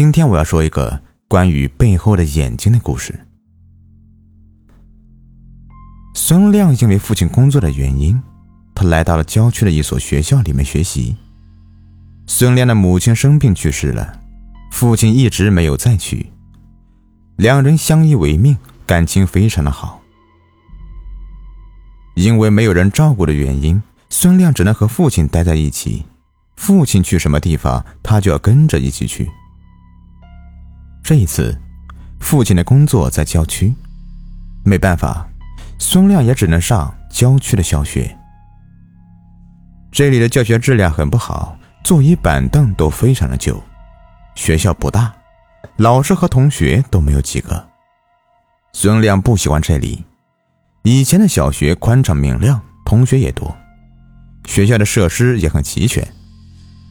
[0.00, 3.20] 今天我要说一个关于背后的眼睛的故事。
[6.14, 8.18] 孙亮因为父亲工作的原因，
[8.74, 11.14] 他来到了郊区的一所学校里面学习。
[12.26, 14.18] 孙亮的母亲生病去世了，
[14.72, 16.32] 父亲一直没有再娶，
[17.36, 18.56] 两人相依为命，
[18.86, 20.00] 感情非常的好。
[22.14, 26.06] 因为没有人照顾的原因，孙亮只能和父亲待在一起，
[26.56, 29.28] 父亲去什么地方，他就要跟着一起去。
[31.10, 31.52] 这一次，
[32.20, 33.74] 父亲的工作在郊区，
[34.64, 35.28] 没办法，
[35.76, 38.16] 孙亮也只能上郊区的小学。
[39.90, 43.60] 这里的教学质量很不好，座椅板凳都非常的旧。
[44.36, 45.12] 学校不大，
[45.78, 47.68] 老师和同学都没有几个。
[48.72, 50.04] 孙亮不喜欢这里。
[50.84, 53.52] 以前的小学宽敞明亮，同学也多，
[54.46, 56.06] 学校的设施也很齐全。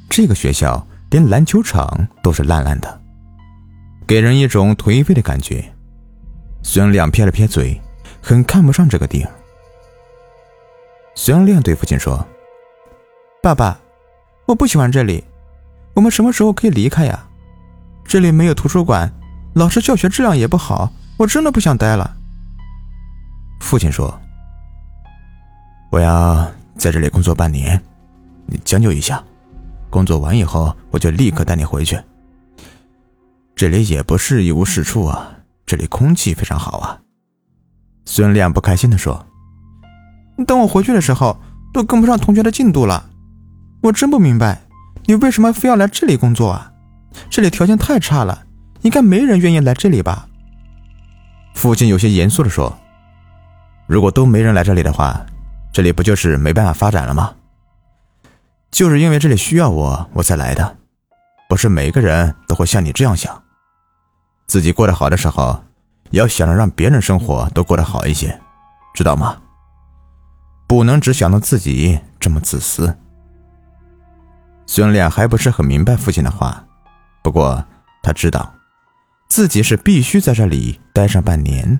[0.09, 2.98] 这个学校连篮球场都是烂烂的。
[4.09, 5.63] 给人一种颓废的感觉。
[6.63, 7.79] 孙亮撇了撇嘴，
[8.19, 9.31] 很看不上这个地儿。
[11.13, 12.25] 孙亮对父亲说
[13.39, 13.79] ：“爸爸，
[14.47, 15.23] 我不喜欢这里，
[15.93, 17.23] 我们什么时候可以离开呀？
[18.03, 19.13] 这里没有图书馆，
[19.53, 22.17] 老师教学质量也不好，我真的不想待了。”
[23.61, 24.19] 父亲说
[25.93, 27.79] ：“我要在这里工作半年，
[28.47, 29.23] 你将就一下，
[29.91, 31.95] 工作完以后我就立刻带你回去。”
[33.59, 35.33] 这里也不是一无是处啊，
[35.65, 37.01] 这里空气非常好啊。
[38.05, 39.27] 孙亮不开心地说
[40.47, 41.37] ：“等我回去的时候，
[41.73, 43.09] 都跟不上同学的进度了。
[43.83, 44.61] 我真不明白，
[45.07, 46.71] 你为什么非要来这里工作啊？
[47.29, 48.45] 这里条件太差了，
[48.83, 50.29] 应该没人愿意来这里吧？”
[51.53, 52.79] 父亲有些严肃地说
[53.87, 55.19] ：“如果都没人来这里的话，
[55.73, 57.35] 这里不就是没办法发展了吗？
[58.71, 60.77] 就是因为这里需要我，我才来的，
[61.49, 63.37] 不是每个人都会像你这样想。”
[64.49, 65.63] 自己过得好的时候，
[66.09, 68.41] 要想着让别人生活都过得好一些，
[68.95, 69.39] 知道吗？
[70.65, 72.97] 不能只想到自己这么自私。
[74.65, 76.65] 孙亮还不是很明白父亲的话，
[77.21, 77.63] 不过
[78.01, 78.51] 他知道，
[79.27, 81.79] 自己是必须在这里待上半年，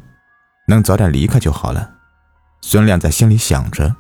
[0.68, 1.90] 能早点离开就好了。
[2.62, 3.96] 孙亮在心里想着。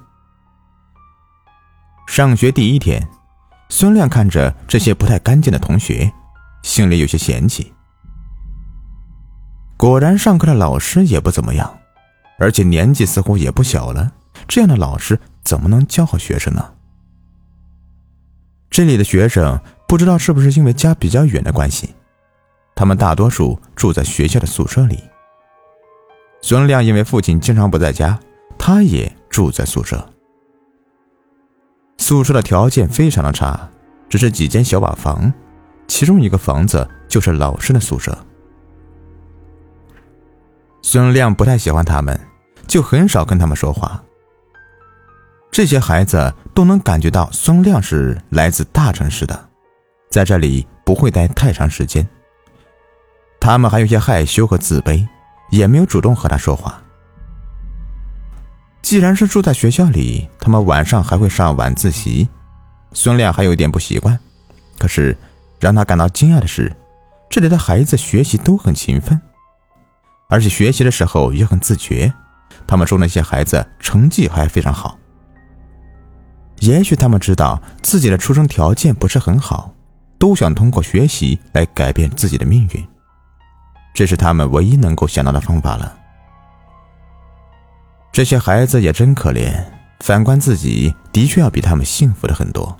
[2.05, 3.09] 上学第一天，
[3.69, 6.13] 孙亮看着这些不太干净的同学，
[6.61, 7.73] 心里有些嫌弃。
[9.79, 11.79] 果然，上课的老师也不怎么样，
[12.37, 14.11] 而且年纪似乎也不小了。
[14.45, 16.73] 这样的老师怎么能教好学生呢？
[18.69, 19.57] 这里的学生
[19.87, 21.95] 不知道是不是因为家比较远的关系，
[22.75, 25.01] 他们大多数住在学校的宿舍里。
[26.41, 28.19] 孙亮因为父亲经常不在家，
[28.57, 30.05] 他也住在宿舍。
[31.99, 33.69] 宿舍的条件非常的差，
[34.09, 35.31] 只是几间小瓦房，
[35.87, 38.25] 其中一个房子就是老师的宿舍。
[40.81, 42.19] 孙亮不太喜欢他们，
[42.67, 44.01] 就很少跟他们说话。
[45.51, 49.49] 这些孩子都能感觉到孙亮是来自大城市的，
[50.09, 52.07] 在这里不会待太长时间。
[53.39, 55.05] 他们还有些害羞和自卑，
[55.49, 56.81] 也没有主动和他说话。
[58.81, 62.27] 既然是住在学校里，他们晚上还会上晚自习。
[62.93, 64.17] 孙亮还有一点不习惯，
[64.77, 65.15] 可是
[65.59, 66.75] 让他感到惊讶的是，
[67.29, 69.19] 这里的孩子学习都很勤奋。
[70.29, 72.13] 而且学习的时候也很自觉，
[72.65, 74.97] 他们说那些孩子成绩还非常好。
[76.59, 79.73] 也许他们知道自己的出生条件不是很好，
[80.19, 82.87] 都想通过学习来改变自己的命运，
[83.93, 85.97] 这是他们唯一能够想到的方法了。
[88.11, 89.63] 这些孩子也真可怜，
[90.01, 92.77] 反观自己的确要比他们幸福的很多。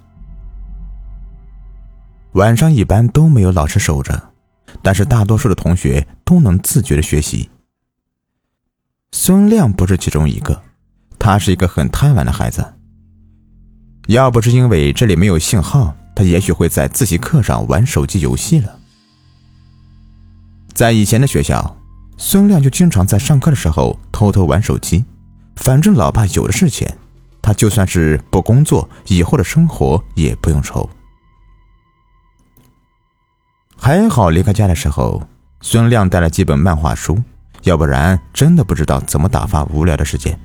[2.34, 4.29] 晚上一般都没有老师守着。
[4.82, 7.50] 但是大多数的同学都能自觉的学习。
[9.12, 10.62] 孙亮不是其中一个，
[11.18, 12.74] 他是一个很贪玩的孩子。
[14.08, 18.80] 要不是因为这里没有信号，他也许会在自习课上玩手机游戏了。
[20.74, 21.78] 在以前的学校，
[22.18, 25.04] 孙亮就经常在上课的时候偷偷玩手机，
[25.56, 26.98] 反正老爸有的是钱，
[27.42, 30.90] 他就算是不工作，以后的生活也不用愁。
[33.82, 35.24] 还好离开家的时候，
[35.62, 37.18] 孙亮带了几本漫画书，
[37.64, 40.38] 要不然真的不知道怎么打发无聊的时间。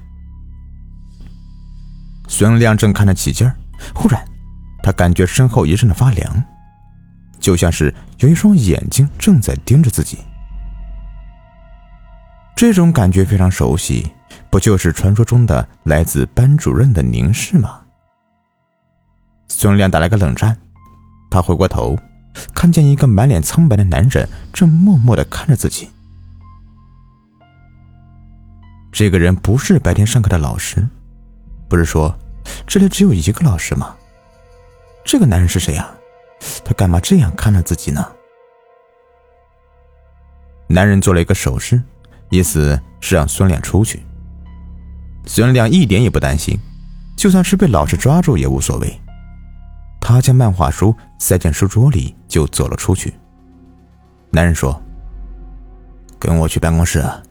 [2.29, 3.55] 孙亮正看得起劲儿，
[3.95, 4.25] 忽然，
[4.83, 6.43] 他感觉身后一阵的发凉，
[7.39, 10.19] 就像是有一双眼睛正在盯着自己。
[12.57, 14.11] 这种感觉非常熟悉，
[14.49, 17.81] 不就是传说中的来自班主任的凝视吗？
[19.49, 20.57] 孙亮打了个冷战，
[21.31, 21.99] 他回过头。
[22.55, 25.89] 看见一个满脸苍白的男人正默默的看着自己。
[28.93, 30.87] 这个人不是白天上课的老师，
[31.69, 32.17] 不是说
[32.67, 33.97] 这里只有一个老师吗？
[35.05, 35.91] 这个男人是谁呀？
[36.65, 38.07] 他干嘛这样看着自己呢？
[40.67, 41.83] 男人做了一个手势，
[42.31, 44.03] 意思是让孙亮出去。
[45.27, 46.59] 孙亮一点也不担心，
[47.17, 49.01] 就算是被老师抓住也无所谓。
[50.05, 53.15] 他将漫画书塞进书桌里，就走了出去。
[54.31, 54.79] 男人说
[56.21, 57.23] ：“跟我去办公室啊。”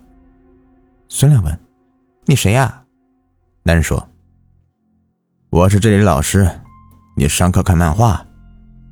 [1.07, 1.59] 孙亮问
[2.25, 2.83] ：“你谁呀？”
[3.61, 4.09] 男人说
[5.51, 6.49] ：“我是这里的老师，
[7.15, 8.25] 你上课看漫画，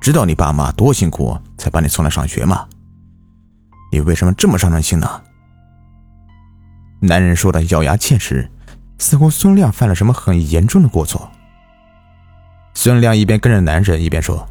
[0.00, 2.68] 知道你爸妈多辛苦才把你送来上学吗？
[3.90, 5.22] 你为什么这么伤人心呢？”
[7.02, 8.48] 男人说的咬牙切齿，
[8.98, 11.28] 似乎孙亮犯了什么很严重的过错。
[12.82, 14.48] 孙亮一边跟着男人，一边说：“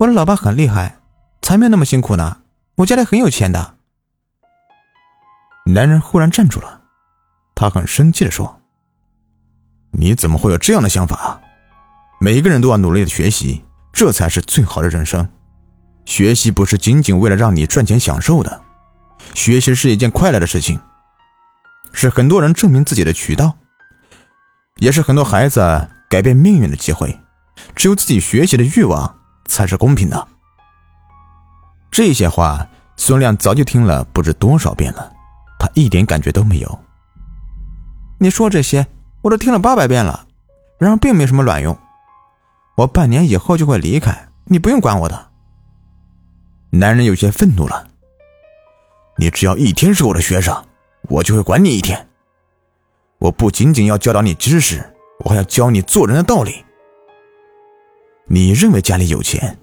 [0.00, 0.96] 我的老爸很厉害，
[1.42, 2.38] 才没有那么辛苦呢。
[2.76, 3.74] 我家里很有钱的。”
[5.68, 6.80] 男人忽然站住了，
[7.54, 8.62] 他很生气的说
[9.92, 11.38] ：“你怎么会有这样的想法？
[12.18, 13.62] 每一个人都要努力的学习，
[13.92, 15.28] 这才是最好的人生。
[16.06, 18.62] 学习不是仅仅为了让你赚钱享受的，
[19.34, 20.80] 学习是一件快乐的事情，
[21.92, 23.58] 是很多人证明自己的渠道，
[24.76, 25.60] 也是很多孩子。”
[26.12, 27.18] 改变命运的机会，
[27.74, 29.16] 只有自己学习的欲望
[29.46, 30.28] 才是公平的。
[31.90, 32.68] 这些话，
[32.98, 35.10] 孙亮早就听了不知多少遍了，
[35.58, 36.78] 他一点感觉都没有。
[38.18, 38.86] 你说这些，
[39.22, 40.26] 我都听了八百遍了，
[40.76, 41.74] 然而并没什么卵用。
[42.76, 45.30] 我半年以后就会离开，你不用管我的。
[46.68, 47.88] 男人有些愤怒了。
[49.16, 50.62] 你只要一天是我的学生，
[51.08, 52.06] 我就会管你一天。
[53.16, 54.91] 我不仅仅要教导你知识。
[55.24, 56.64] 我要教你做人的道理。
[58.26, 59.58] 你认为家里有钱，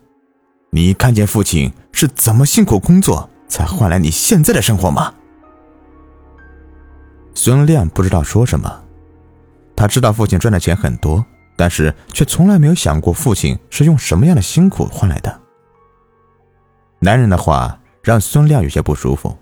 [0.69, 5.13] 你看见父亲是怎么辛苦工作才换来你现在的生活吗？
[7.33, 8.83] 孙亮不知道说什么，
[9.75, 11.25] 他知道父亲赚的钱很多，
[11.55, 15.39] 但是却从来没有想过父亲是用什么样的辛苦换来的。
[16.99, 19.35] 男人的话让孙亮有些不舒服，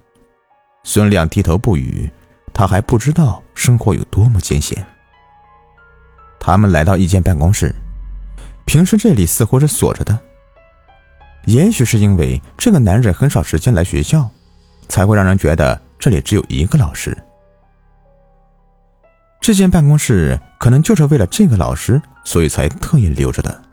[0.84, 2.10] 孙亮低头不语，
[2.54, 4.86] 他还不知道生活有多么艰险。
[6.40, 7.74] 他们来到一间办公室，
[8.66, 10.18] 平时这里似乎是锁着的。
[11.46, 14.30] 也许是因为这个男人很少时间来学校，
[14.90, 17.18] 才会让人觉得这里只有一个老师。
[19.40, 23.64] 这间办公室可能就是为了这个老师，所以才特意留着的。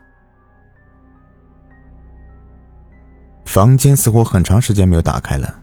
[3.45, 5.61] 房间似乎很长时间没有打开了，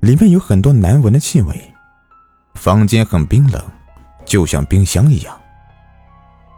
[0.00, 1.74] 里面有很多难闻的气味，
[2.54, 3.62] 房间很冰冷，
[4.24, 5.39] 就像冰箱一样。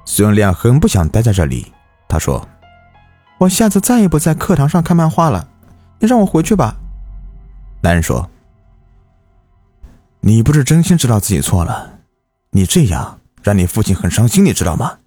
[0.05, 1.73] 孙亮很不想待在这里，
[2.09, 2.47] 他说
[3.39, 5.49] ：“我下次再也不在课堂上看漫画了，
[6.01, 6.77] 你让我回去吧。”
[7.83, 8.29] 男人说
[10.21, 12.01] ：“你不是真心知道自己错了，
[12.51, 14.99] 你这样让你父亲很伤心，你知道吗？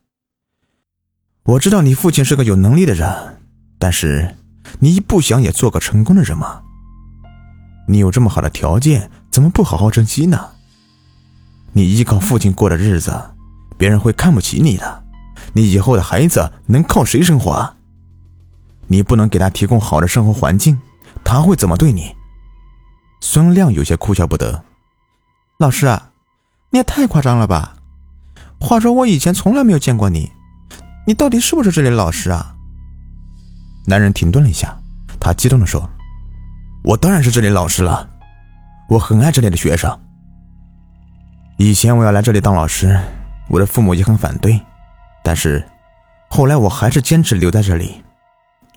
[1.43, 3.37] 我知道你父亲是个有能力的人，
[3.77, 4.35] 但是
[4.79, 6.61] 你不想也做个成功的人吗？
[7.87, 10.51] 你有这么好的条件，怎么不好好珍惜呢？
[11.73, 13.11] 你依靠父亲过的日子。”
[13.77, 15.03] 别人会看不起你的，
[15.53, 17.75] 你以后的孩子能靠谁生活啊？
[18.87, 20.79] 你不能给他提供好的生活环境，
[21.23, 22.15] 他会怎么对你？
[23.21, 24.63] 孙亮有些哭笑不得。
[25.57, 25.87] 老师，
[26.69, 27.75] 你也太夸张了吧？
[28.59, 30.31] 话说我以前从来没有见过你，
[31.07, 32.55] 你到底是不是这里的老师啊？
[33.87, 34.77] 男人停顿了一下，
[35.19, 35.89] 他激动的说
[36.83, 38.07] ：“我当然是这里老师了，
[38.89, 39.99] 我很爱这里的学生。
[41.57, 42.97] 以前我要来这里当老师。”
[43.47, 44.59] 我的父母也很反对，
[45.23, 45.63] 但是
[46.29, 48.03] 后来我还是坚持留在这里。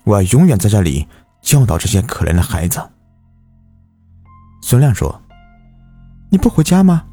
[0.03, 1.07] 我要永远在这里
[1.41, 2.81] 教导这些可怜的孩子。
[4.61, 5.21] 孙亮说
[6.29, 7.03] ：“你不回家吗？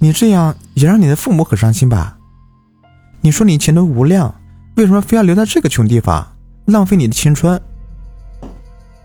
[0.00, 2.18] 你这样也让你的父母很伤心吧？
[3.20, 4.34] 你说你前途无量，
[4.76, 7.60] 为什么非要留在这个穷地方，浪费你的青春？”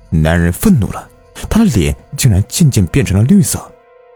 [0.10, 1.08] 男人愤怒了，
[1.50, 3.72] 他的脸竟然渐渐变成了绿色，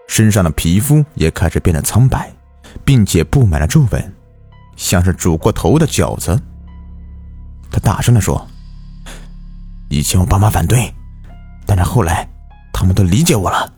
[0.08, 2.32] 身上的皮肤也开始变得苍白。
[2.84, 4.14] 并且布满了皱纹，
[4.76, 6.42] 像是煮过头的饺子。
[7.70, 8.46] 他大声地说
[9.90, 10.94] ：“以前我爸妈反对，
[11.66, 12.28] 但是后来
[12.74, 13.72] 他们都理解我了，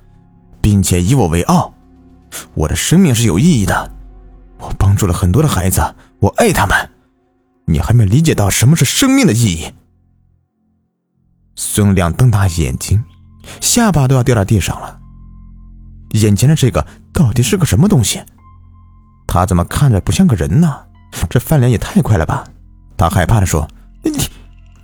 [0.61, 1.73] 并且以我为傲。
[2.55, 3.91] 我的生命是有意义的，
[4.57, 5.81] 我帮助了很多的孩子，
[6.19, 6.89] 我爱他们。
[7.65, 9.71] 你还没理解到什么是生命的意义。”
[11.55, 13.03] 孙亮瞪大眼睛，
[13.61, 14.99] 下巴都要掉到地上了。
[16.13, 18.21] 眼前的这个到底是个什么东西？
[19.33, 20.85] 他怎么看着不像个人呢？
[21.27, 22.43] 这翻脸也太快了吧！
[22.95, 23.67] 他害怕的说
[24.05, 24.11] ：“你，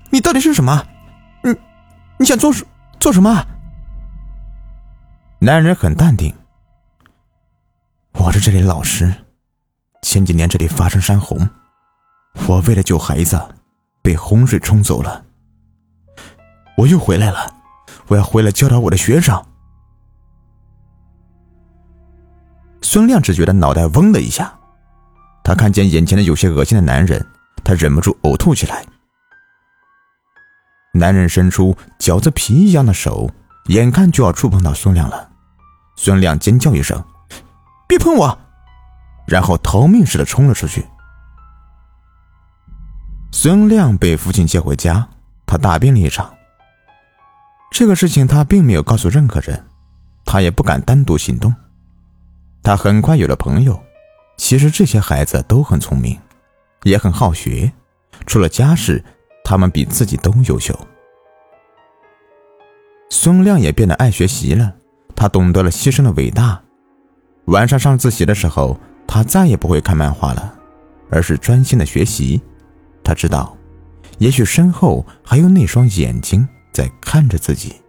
[0.10, 0.84] 你到底是什么？
[1.44, 1.56] 你
[2.18, 2.66] 你想做什
[3.00, 3.46] 做什么？
[5.38, 6.34] 男人很淡定。
[8.14, 9.14] 我是这里老师，
[10.02, 11.48] 前几年这里发生山洪，
[12.48, 13.40] 我为了救孩子，
[14.02, 15.24] 被洪水冲走了。
[16.76, 17.54] 我又回来了，
[18.08, 19.46] 我要回来教导我的学生。
[22.92, 24.52] 孙亮只觉得脑袋嗡的一下，
[25.44, 27.24] 他看见眼前的有些恶心的男人，
[27.64, 28.84] 他忍不住呕吐起来。
[30.96, 33.30] 男人伸出饺子皮一样的手，
[33.66, 35.30] 眼看就要触碰到孙亮了。
[35.98, 37.00] 孙亮尖叫一声
[37.88, 38.36] ：“别碰我！”
[39.28, 40.84] 然后逃命似的冲了出去。
[43.32, 45.08] 孙亮被父亲接回家，
[45.46, 46.34] 他大病了一场。
[47.70, 49.64] 这个事情他并没有告诉任何人，
[50.26, 51.54] 他也不敢单独行动。
[52.70, 53.82] 他很快有了朋友。
[54.38, 56.16] 其实这些孩子都很聪明，
[56.84, 57.74] 也很好学，
[58.28, 59.04] 除了家事。
[59.44, 60.80] 他们比自己都优秀。
[63.10, 64.76] 孙亮也变得爱学习了，
[65.16, 66.62] 他懂得了牺牲的伟大。
[67.46, 70.54] 晚上上自习的时候，他再也不会看漫画了，
[71.10, 72.40] 而是专心的学习。
[73.04, 73.58] 他知道，
[74.20, 77.82] 也许身后还有那双眼睛在看着自己。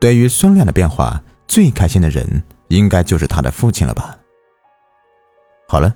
[0.00, 4.16] 对于孙亮的变化，最开心的人应该就是他的父亲了吧？
[5.68, 5.94] 好了，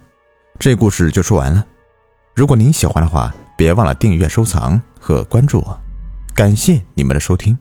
[0.58, 1.64] 这故事就说完了。
[2.34, 5.78] 如果您喜欢的话，别忘了订阅、收藏和关注我，
[6.34, 7.56] 感谢你们的收听。